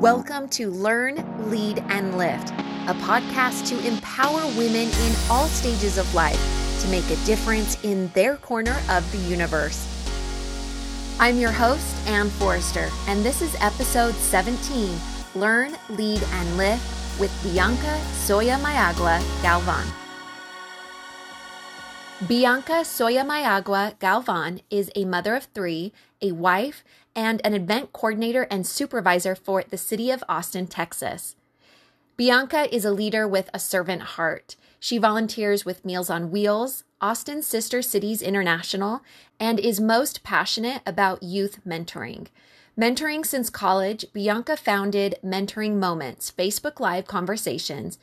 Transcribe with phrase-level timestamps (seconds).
[0.00, 6.14] Welcome to Learn, Lead, and Lift, a podcast to empower women in all stages of
[6.14, 6.38] life
[6.82, 9.88] to make a difference in their corner of the universe.
[11.18, 14.98] I'm your host, Ann Forrester, and this is episode 17
[15.34, 20.05] Learn, Lead, and Lift with Bianca Soya Mayagla Galvan.
[22.24, 26.82] Bianca Soya Galvan is a mother of three, a wife,
[27.14, 31.36] and an event coordinator and supervisor for the city of Austin, Texas.
[32.16, 34.56] Bianca is a leader with a servant heart.
[34.80, 39.02] She volunteers with Meals on Wheels, Austin Sister Cities International,
[39.38, 42.28] and is most passionate about youth mentoring.
[42.78, 47.98] Mentoring since college, Bianca founded Mentoring Moments, Facebook Live conversations.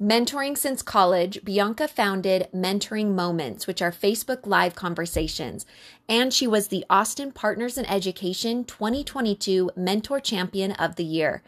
[0.00, 5.66] Mentoring since college, Bianca founded Mentoring Moments, which are Facebook Live conversations,
[6.08, 11.42] and she was the Austin Partners in Education 2022 Mentor Champion of the Year.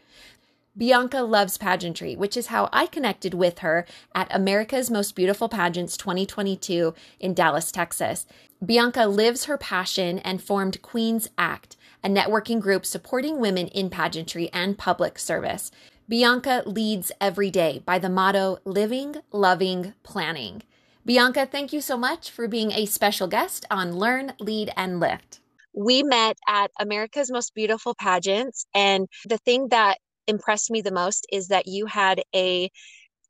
[0.77, 5.97] Bianca loves pageantry, which is how I connected with her at America's Most Beautiful Pageants
[5.97, 8.27] 2022 in Dallas, Texas.
[8.63, 14.51] Bianca lives her passion and formed Queens ACT, a networking group supporting women in pageantry
[14.53, 15.71] and public service.
[16.09, 20.63] Bianca leads every day by the motto Living, Loving, Planning.
[21.07, 25.41] Bianca, thank you so much for being a special guest on Learn, Lead, and Lift.
[25.75, 31.27] We met at America's Most Beautiful Pageants, and the thing that impressed me the most
[31.33, 32.69] is that you had a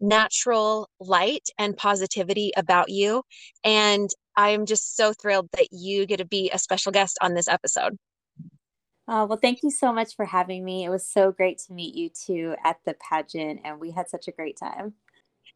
[0.00, 3.22] natural light and positivity about you.
[3.64, 7.48] And I'm just so thrilled that you get to be a special guest on this
[7.48, 7.96] episode.
[9.08, 10.84] Uh, well, thank you so much for having me.
[10.84, 14.28] It was so great to meet you too at the pageant, and we had such
[14.28, 14.94] a great time.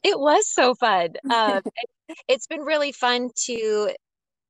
[0.03, 1.15] It was so fun.
[1.31, 1.63] Um,
[2.29, 3.91] it's been really fun to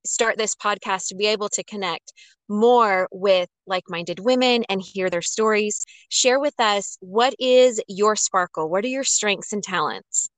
[0.04, 2.12] start this podcast to be able to connect
[2.48, 5.84] more with like minded women and hear their stories.
[6.08, 8.68] Share with us what is your sparkle?
[8.68, 10.28] What are your strengths and talents?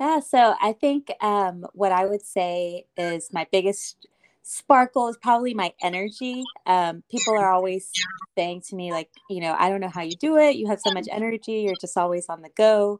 [0.00, 4.06] Yeah, so I think um, what I would say is my biggest
[4.48, 6.42] sparkle is probably my energy.
[6.64, 7.90] Um, people are always
[8.34, 10.56] saying to me, like, you know, I don't know how you do it.
[10.56, 11.60] You have so much energy.
[11.66, 12.98] You're just always on the go.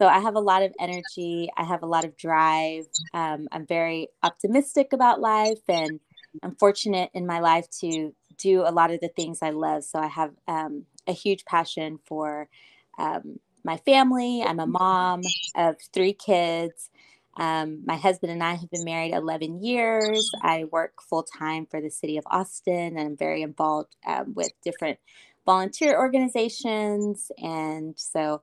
[0.00, 1.50] So I have a lot of energy.
[1.56, 2.86] I have a lot of drive.
[3.12, 5.98] Um, I'm very optimistic about life, and
[6.42, 9.82] I'm fortunate in my life to do a lot of the things I love.
[9.82, 12.48] So I have um, a huge passion for
[12.96, 14.44] um, my family.
[14.46, 15.22] I'm a mom
[15.56, 16.90] of three kids.
[17.36, 20.30] Um, my husband and I have been married 11 years.
[20.42, 24.52] I work full time for the city of Austin and I'm very involved um, with
[24.64, 24.98] different
[25.44, 27.30] volunteer organizations.
[27.38, 28.42] And so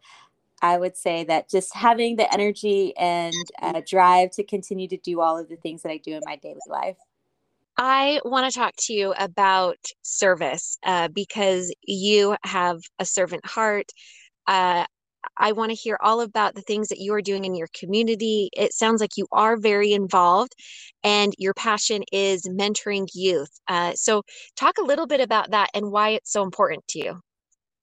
[0.61, 5.19] I would say that just having the energy and uh, drive to continue to do
[5.19, 6.97] all of the things that I do in my daily life.
[7.77, 13.91] I want to talk to you about service uh, because you have a servant heart.
[14.45, 14.85] Uh,
[15.37, 18.49] I want to hear all about the things that you are doing in your community.
[18.53, 20.53] It sounds like you are very involved
[21.03, 23.49] and your passion is mentoring youth.
[23.67, 24.23] Uh, so,
[24.55, 27.21] talk a little bit about that and why it's so important to you.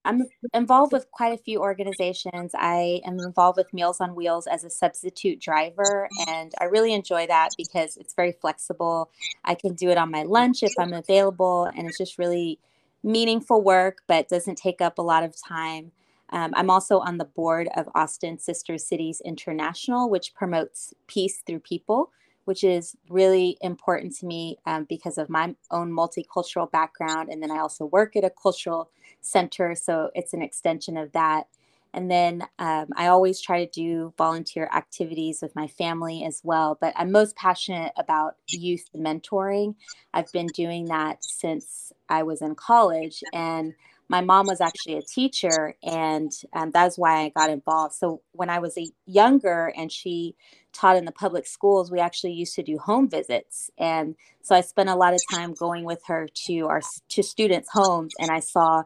[0.04, 0.22] I'm
[0.54, 2.52] involved with quite a few organizations.
[2.54, 7.26] I am involved with Meals on Wheels as a substitute driver, and I really enjoy
[7.26, 9.10] that because it's very flexible.
[9.44, 12.58] I can do it on my lunch if I'm available, and it's just really
[13.02, 15.92] meaningful work, but doesn't take up a lot of time.
[16.30, 21.60] Um, I'm also on the board of Austin Sister Cities International, which promotes peace through
[21.60, 22.10] people,
[22.44, 27.28] which is really important to me um, because of my own multicultural background.
[27.30, 31.48] And then I also work at a cultural center, so it's an extension of that.
[31.92, 36.78] And then um, I always try to do volunteer activities with my family as well.
[36.80, 39.74] But I'm most passionate about youth mentoring.
[40.14, 43.22] I've been doing that since I was in college.
[43.32, 43.74] And
[44.10, 47.94] my mom was actually a teacher and um, that's why i got involved.
[47.94, 50.34] So when i was a younger and she
[50.72, 53.70] taught in the public schools we actually used to do home visits.
[53.78, 57.68] And so i spent a lot of time going with her to our to students
[57.72, 58.82] homes and i saw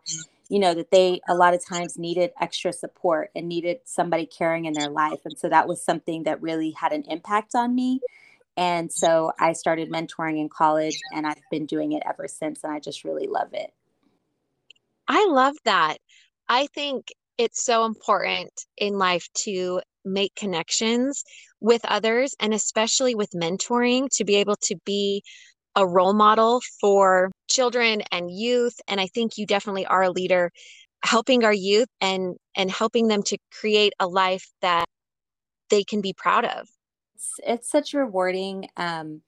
[0.51, 4.67] you know that they a lot of times needed extra support and needed somebody caring
[4.67, 5.21] in their life.
[5.25, 8.01] And so that was something that really had an impact on me.
[8.57, 12.73] And so i started mentoring in college and i've been doing it ever since and
[12.73, 13.73] i just really love it
[15.09, 15.99] I love that.
[16.49, 21.25] I think it's so important in life to make connections
[21.61, 25.23] with others and especially with mentoring to be able to be
[25.77, 30.51] a role model for children and youth and I think you definitely are a leader
[31.05, 34.85] helping our youth and and helping them to create a life that
[35.71, 36.69] they can be proud of.
[37.15, 39.23] It's, it's such rewarding um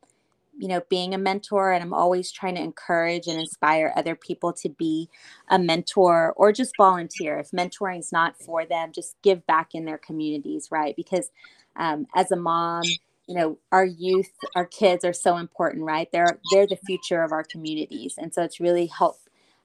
[0.59, 4.53] you know, being a mentor, and I'm always trying to encourage and inspire other people
[4.55, 5.09] to be
[5.49, 7.39] a mentor or just volunteer.
[7.39, 10.95] If mentoring is not for them, just give back in their communities, right?
[10.97, 11.31] Because
[11.77, 12.83] um, as a mom,
[13.27, 16.09] you know, our youth, our kids are so important, right?
[16.13, 19.17] They're they're the future of our communities, and so it's really help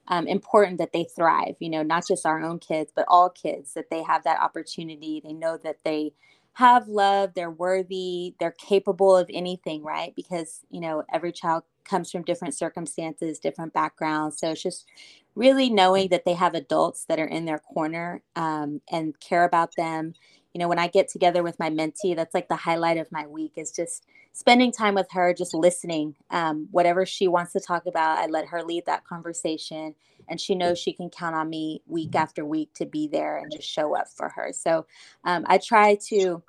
[0.08, 1.56] um, important that they thrive.
[1.60, 5.20] You know, not just our own kids, but all kids that they have that opportunity.
[5.24, 6.12] They know that they
[6.54, 10.12] have love, they're worthy, they're capable of anything, right?
[10.14, 14.38] Because, you know, every child comes from different circumstances, different backgrounds.
[14.38, 14.86] So it's just
[15.34, 19.74] really knowing that they have adults that are in their corner um, and care about
[19.76, 20.12] them.
[20.54, 23.26] You know, when I get together with my mentee, that's like the highlight of my
[23.26, 26.14] week is just spending time with her, just listening.
[26.30, 29.94] Um, whatever she wants to talk about, I let her lead that conversation.
[30.28, 33.50] And she knows she can count on me week after week to be there and
[33.50, 34.52] just show up for her.
[34.52, 34.86] So
[35.24, 36.42] um, I try to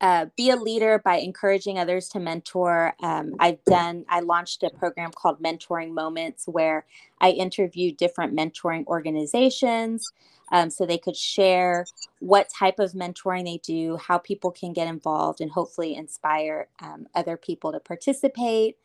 [0.00, 2.94] uh, be a leader by encouraging others to mentor.
[3.02, 6.84] Um, I've done, I launched a program called Mentoring Moments where
[7.20, 10.12] I interview different mentoring organizations
[10.52, 11.84] um, so they could share
[12.20, 17.06] what type of mentoring they do, how people can get involved, and hopefully inspire um,
[17.14, 18.76] other people to participate.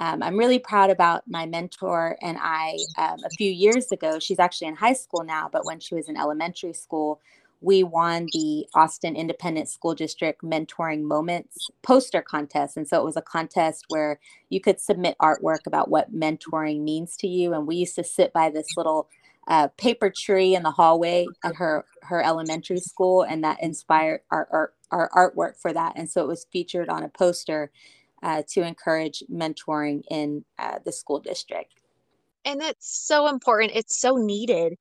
[0.00, 2.78] Um, I'm really proud about my mentor and I.
[2.96, 6.08] Um, a few years ago, she's actually in high school now, but when she was
[6.08, 7.20] in elementary school,
[7.60, 12.76] we won the Austin Independent School District Mentoring Moments poster contest.
[12.76, 17.16] And so it was a contest where you could submit artwork about what mentoring means
[17.16, 17.52] to you.
[17.54, 19.08] And we used to sit by this little
[19.48, 24.46] uh, paper tree in the hallway at her her elementary school, and that inspired our,
[24.50, 25.94] our our artwork for that.
[25.96, 27.70] And so it was featured on a poster
[28.22, 31.80] uh, to encourage mentoring in uh, the school district.
[32.44, 33.72] And that's so important.
[33.74, 34.74] It's so needed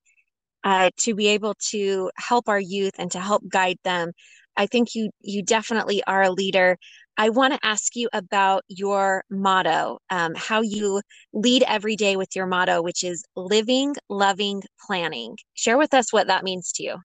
[0.63, 4.11] uh, to be able to help our youth and to help guide them.
[4.57, 6.77] I think you you definitely are a leader.
[7.17, 11.01] I want to ask you about your motto, um, how you
[11.33, 15.37] lead every day with your motto, which is living, loving, planning.
[15.55, 16.95] Share with us what that means to you.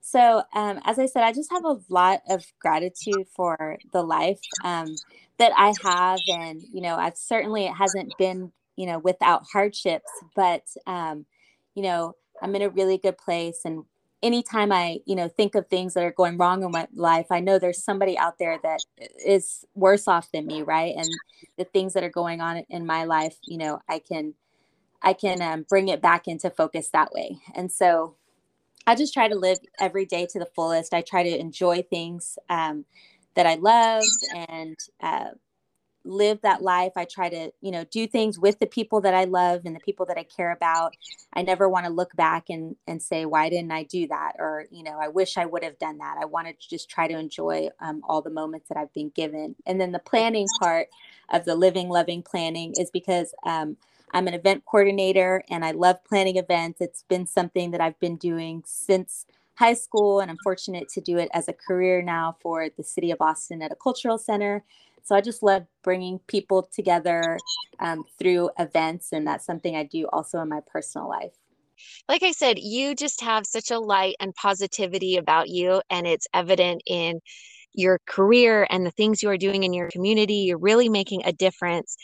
[0.00, 4.40] So, um, as I said, I just have a lot of gratitude for the life
[4.64, 4.96] um,
[5.38, 6.20] that I have.
[6.26, 11.26] And, you know, I've certainly, it hasn't been, you know, without hardships, but, um,
[11.74, 13.60] you know, I'm in a really good place.
[13.64, 13.84] And
[14.22, 17.40] anytime I, you know, think of things that are going wrong in my life, I
[17.40, 18.80] know there's somebody out there that
[19.24, 20.94] is worse off than me, right?
[20.96, 21.08] And
[21.56, 24.34] the things that are going on in my life, you know, I can,
[25.02, 27.38] I can um, bring it back into focus that way.
[27.54, 28.16] And so,
[28.86, 30.94] I just try to live every day to the fullest.
[30.94, 32.84] I try to enjoy things um,
[33.34, 34.02] that I love
[34.48, 35.30] and uh,
[36.04, 36.92] live that life.
[36.96, 39.80] I try to, you know, do things with the people that I love and the
[39.80, 40.96] people that I care about.
[41.32, 44.32] I never want to look back and and say, why didn't I do that?
[44.38, 46.16] Or, you know, I wish I would have done that.
[46.20, 49.56] I want to just try to enjoy um, all the moments that I've been given.
[49.66, 50.88] And then the planning part
[51.28, 53.76] of the living, loving planning is because um,
[54.12, 56.80] I'm an event coordinator and I love planning events.
[56.80, 59.26] It's been something that I've been doing since
[59.60, 63.10] high school, and I'm fortunate to do it as a career now for the city
[63.10, 64.64] of Austin at a cultural center.
[65.04, 67.38] So I just love bringing people together
[67.78, 71.34] um, through events, and that's something I do also in my personal life.
[72.08, 76.26] Like I said, you just have such a light and positivity about you, and it's
[76.34, 77.20] evident in
[77.72, 80.34] your career and the things you are doing in your community.
[80.34, 81.96] You're really making a difference.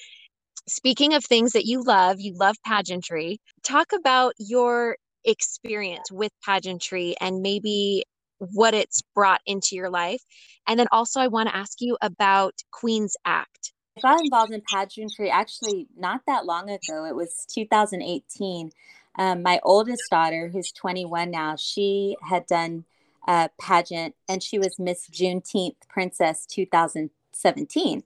[0.68, 3.38] Speaking of things that you love, you love pageantry.
[3.62, 8.04] Talk about your experience with pageantry and maybe
[8.38, 10.22] what it's brought into your life.
[10.66, 13.72] And then also, I want to ask you about Queens ACT.
[13.96, 17.06] I got involved in pageantry actually not that long ago.
[17.06, 18.70] It was 2018.
[19.18, 22.84] Um, my oldest daughter, who's 21 now, she had done
[23.26, 28.02] a pageant and she was Miss Juneteenth Princess 2017.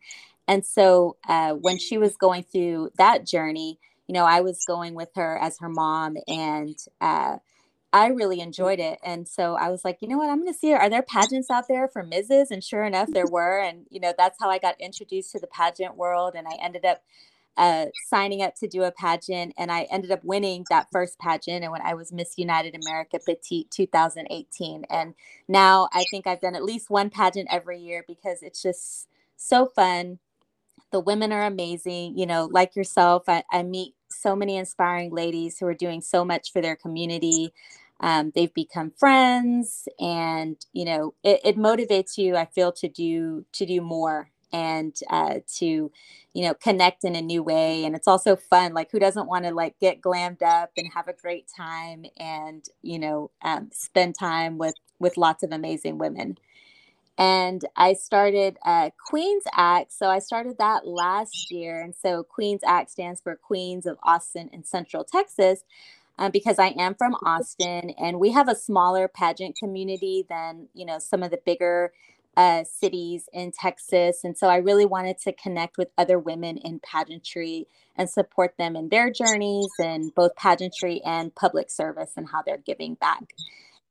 [0.47, 4.95] And so uh, when she was going through that journey, you know, I was going
[4.95, 7.37] with her as her mom and uh,
[7.93, 8.99] I really enjoyed it.
[9.03, 11.51] And so I was like, you know what, I'm going to see, are there pageants
[11.51, 12.51] out there for Mrs.
[12.51, 13.61] And sure enough, there were.
[13.61, 16.35] And, you know, that's how I got introduced to the pageant world.
[16.37, 17.03] And I ended up
[17.57, 19.55] uh, signing up to do a pageant.
[19.59, 21.65] And I ended up winning that first pageant.
[21.65, 24.85] And when I was Miss United America Petite 2018.
[24.89, 25.15] And
[25.49, 29.67] now I think I've done at least one pageant every year because it's just so
[29.67, 30.21] fun.
[30.93, 32.19] The women are amazing.
[32.19, 36.25] You know, like yourself, I, I meet so many inspiring ladies who are doing so
[36.25, 37.53] much for their community.
[38.01, 42.37] Um, they've become friends, and you know it, it, motivates you.
[42.37, 45.67] I feel to do to do more and uh, to
[46.35, 47.85] you know connect in a new way.
[47.85, 48.73] And it's also fun.
[48.75, 52.65] Like who doesn't want to like get glammed up and have a great time and
[52.83, 56.39] you know um, spend time with with lots of amazing women.
[57.21, 59.93] And I started uh, Queens ACT.
[59.93, 61.83] So I started that last year.
[61.83, 65.65] And so Queens ACT stands for Queens of Austin and Central Texas.
[66.19, 70.87] Uh, because I am from Austin and we have a smaller pageant community than you
[70.87, 71.93] know some of the bigger
[72.39, 74.25] uh, cities in Texas.
[74.25, 78.77] And so I really wanted to connect with other women in pageantry and support them
[78.77, 83.35] in their journeys in both pageantry and public service and how they're giving back.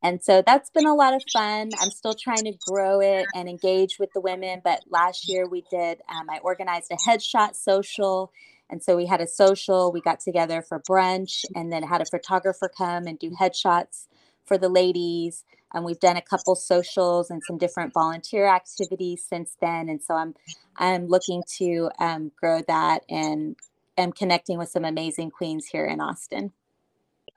[0.01, 1.71] And so that's been a lot of fun.
[1.79, 4.61] I'm still trying to grow it and engage with the women.
[4.63, 8.31] But last year we did, um, I organized a headshot social.
[8.69, 12.05] And so we had a social, we got together for brunch and then had a
[12.05, 14.07] photographer come and do headshots
[14.45, 15.43] for the ladies.
[15.73, 19.89] And we've done a couple socials and some different volunteer activities since then.
[19.89, 20.33] And so I'm
[20.77, 23.55] I'm looking to um, grow that and
[23.97, 26.53] am connecting with some amazing queens here in Austin.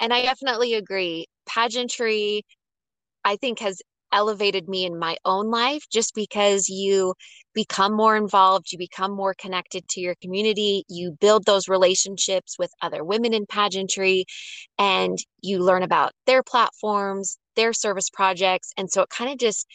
[0.00, 1.26] And I definitely agree.
[1.46, 2.44] Pageantry,
[3.24, 3.80] I think, has
[4.12, 7.14] elevated me in my own life just because you
[7.54, 12.70] become more involved, you become more connected to your community, you build those relationships with
[12.82, 14.24] other women in pageantry,
[14.78, 18.72] and you learn about their platforms, their service projects.
[18.76, 19.66] And so it kind of just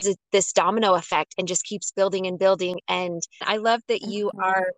[0.00, 2.78] is this domino effect and just keeps building and building.
[2.88, 4.40] And I love that you mm-hmm.
[4.40, 4.72] are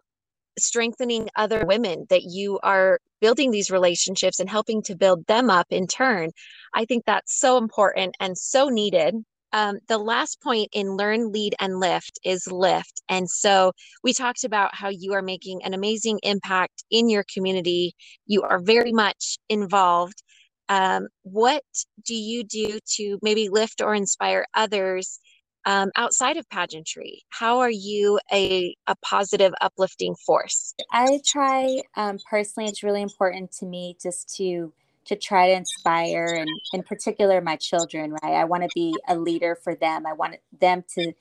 [0.58, 5.66] strengthening other women, that you are building these relationships and helping to build them up
[5.70, 6.30] in turn.
[6.74, 9.14] I think that's so important and so needed.
[9.52, 13.02] Um, the last point in learn, lead, and lift is lift.
[13.08, 13.72] And so
[14.04, 17.94] we talked about how you are making an amazing impact in your community.
[18.26, 20.22] You are very much involved.
[20.68, 21.64] Um, what
[22.06, 25.18] do you do to maybe lift or inspire others
[25.66, 27.22] um, outside of pageantry?
[27.28, 30.74] How are you a, a positive, uplifting force?
[30.92, 34.72] I try um, personally, it's really important to me just to
[35.06, 39.16] to try to inspire and in particular my children right i want to be a
[39.16, 41.12] leader for them i want them to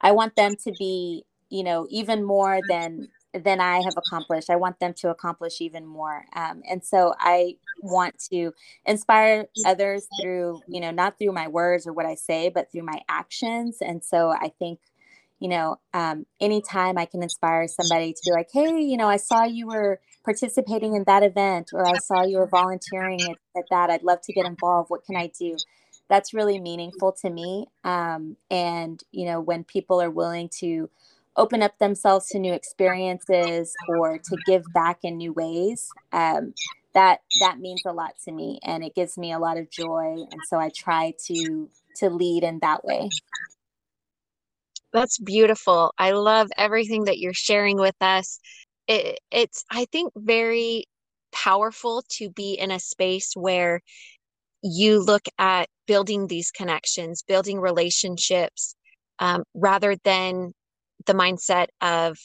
[0.00, 4.48] i want them to be you know even more than than I have accomplished.
[4.48, 6.24] I want them to accomplish even more.
[6.34, 8.52] Um, and so I want to
[8.86, 12.84] inspire others through, you know, not through my words or what I say, but through
[12.84, 13.78] my actions.
[13.80, 14.78] And so I think,
[15.40, 19.16] you know, um, anytime I can inspire somebody to be like, hey, you know, I
[19.16, 23.64] saw you were participating in that event or I saw you were volunteering at, at
[23.70, 24.90] that, I'd love to get involved.
[24.90, 25.56] What can I do?
[26.08, 27.66] That's really meaningful to me.
[27.82, 30.88] Um, and, you know, when people are willing to,
[31.36, 36.54] open up themselves to new experiences or to give back in new ways um,
[36.94, 40.14] that that means a lot to me and it gives me a lot of joy
[40.30, 43.08] and so i try to to lead in that way.
[44.92, 45.92] That's beautiful.
[45.98, 48.38] I love everything that you're sharing with us.
[48.86, 50.84] It, it's i think very
[51.32, 53.80] powerful to be in a space where
[54.62, 58.74] you look at building these connections building relationships
[59.20, 60.52] um, rather than
[61.06, 62.16] the mindset of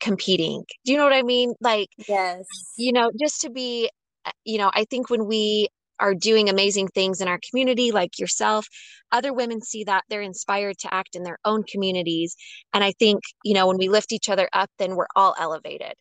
[0.00, 0.64] competing.
[0.84, 1.54] Do you know what I mean?
[1.60, 2.44] Like, yes,
[2.76, 3.90] you know, just to be,
[4.24, 5.68] uh, you know, I think when we
[6.00, 8.66] are doing amazing things in our community, like yourself,
[9.12, 12.36] other women see that they're inspired to act in their own communities.
[12.72, 15.92] And I think, you know, when we lift each other up, then we're all elevated.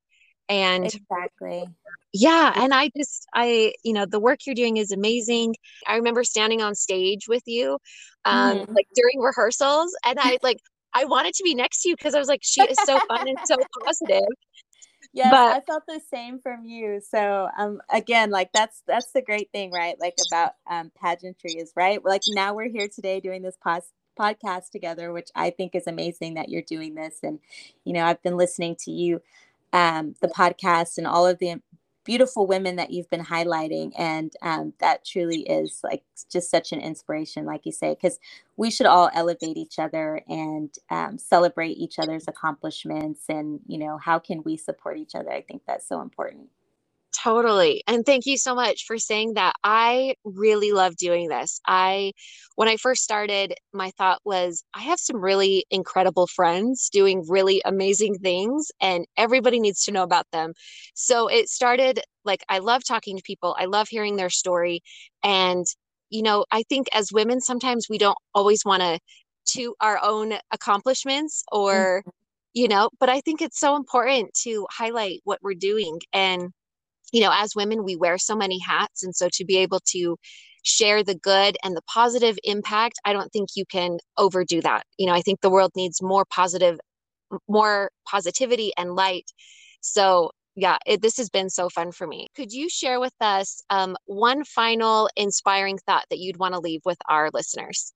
[0.48, 1.66] And exactly.
[2.14, 2.54] Yeah.
[2.56, 5.56] And I just, I, you know, the work you're doing is amazing.
[5.86, 7.78] I remember standing on stage with you,
[8.26, 8.68] um, mm.
[8.74, 10.58] like during rehearsals, and I like
[10.94, 13.28] I wanted to be next to you because I was like, she is so fun
[13.28, 14.28] and so positive.
[15.14, 17.02] Yeah, but, I felt the same from you.
[17.02, 19.96] So um again, like that's that's the great thing, right?
[20.00, 22.04] Like about um pageantry is right.
[22.04, 26.36] Like now we're here today doing this pos- podcast together, which I think is amazing
[26.36, 27.20] that you're doing this.
[27.24, 27.40] And
[27.86, 29.22] you know, I've been listening to you
[29.74, 31.56] um the podcast and all of the
[32.10, 36.02] beautiful women that you've been highlighting and um, that truly is like
[36.32, 38.20] just such an inspiration like you say because
[38.58, 44.00] we should all elevate each other and um, celebrate each other's accomplishments and you know
[44.00, 45.30] how can we support each other?
[45.32, 46.50] I think that's so important
[47.24, 47.84] Totally.
[47.86, 49.54] And thank you so much for saying that.
[49.64, 51.60] I really love doing this.
[51.68, 52.14] I,
[52.56, 57.62] when I first started, my thought was, I have some really incredible friends doing really
[57.66, 60.54] amazing things, and everybody needs to know about them.
[60.94, 64.82] So it started like, I love talking to people, I love hearing their story.
[65.22, 65.66] And,
[66.10, 69.00] you know, I think as women, sometimes we don't always want to
[69.56, 72.10] to our own accomplishments or, mm-hmm.
[72.54, 76.00] you know, but I think it's so important to highlight what we're doing.
[76.14, 76.52] And,
[77.12, 79.04] you know, as women, we wear so many hats.
[79.04, 80.18] And so to be able to
[80.64, 84.84] share the good and the positive impact, I don't think you can overdo that.
[84.98, 86.80] You know, I think the world needs more positive,
[87.48, 89.32] more positivity and light.
[89.82, 92.28] So, yeah, it, this has been so fun for me.
[92.36, 96.82] Could you share with us um, one final inspiring thought that you'd want to leave
[96.86, 97.94] with our listeners?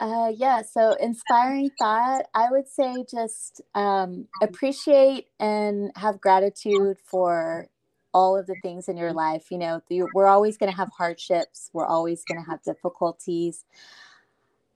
[0.00, 7.68] Uh, yeah, so inspiring thought, I would say just um, appreciate and have gratitude for
[8.14, 9.50] all of the things in your life.
[9.50, 9.82] You know,
[10.14, 13.64] we're always going to have hardships, we're always going to have difficulties.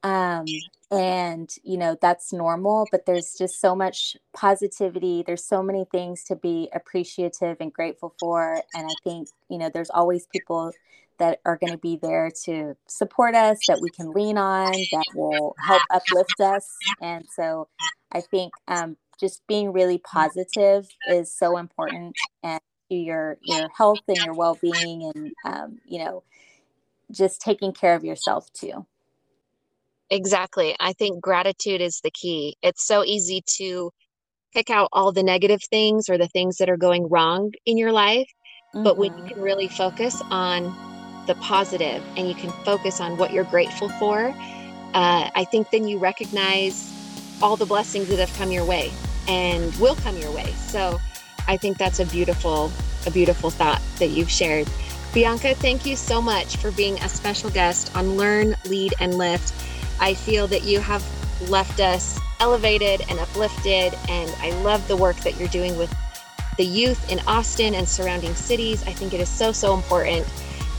[0.03, 0.47] Um,
[0.91, 5.23] and, you know, that's normal, but there's just so much positivity.
[5.27, 8.61] There's so many things to be appreciative and grateful for.
[8.75, 10.73] And I think, you know, there's always people
[11.19, 15.05] that are going to be there to support us, that we can lean on, that
[15.15, 16.69] will help uplift us.
[17.01, 17.69] And so
[18.11, 24.01] I think um, just being really positive is so important and to your your health
[24.09, 26.23] and your well-being and um, you know
[27.11, 28.87] just taking care of yourself too.
[30.13, 30.77] Exactly.
[30.79, 32.55] I think gratitude is the key.
[32.63, 33.91] It's so easy to
[34.53, 37.93] pick out all the negative things or the things that are going wrong in your
[37.93, 38.29] life.
[38.75, 38.85] Mm-hmm.
[38.85, 39.29] But when you mm-hmm.
[39.29, 40.65] can really focus on
[41.27, 44.35] the positive and you can focus on what you're grateful for,
[44.93, 46.93] uh, I think then you recognize
[47.41, 48.93] all the blessings that have come your way
[49.29, 50.53] and will come your way.
[50.67, 51.01] So
[51.49, 52.71] I think that's a beautiful,
[53.07, 54.69] a beautiful thought that you've shared.
[55.15, 59.55] Bianca, thank you so much for being a special guest on Learn, Lead, and Lift.
[60.03, 61.03] I feel that you have
[61.49, 65.95] left us elevated and uplifted, and I love the work that you're doing with
[66.59, 68.83] the youth in Austin and surrounding cities.
[68.83, 70.27] I think it is so, so important.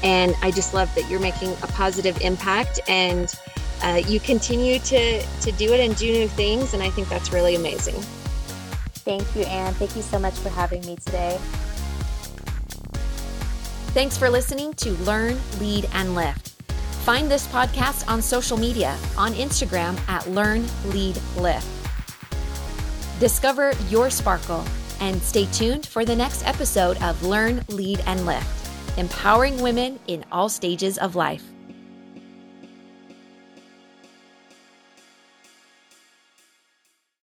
[0.03, 3.33] And I just love that you're making a positive impact and
[3.81, 6.73] uh, you continue to, to do it and do new things.
[6.73, 7.95] And I think that's really amazing.
[9.05, 9.73] Thank you, Anne.
[9.75, 11.39] Thank you so much for having me today.
[13.93, 16.52] Thanks for listening to Learn, Lead, and Lift.
[17.03, 21.67] Find this podcast on social media on Instagram at Learn, Lead, Lift.
[23.19, 24.63] Discover your sparkle
[25.01, 28.47] and stay tuned for the next episode of Learn, Lead, and Lift
[28.97, 31.52] empowering women in all stages of life.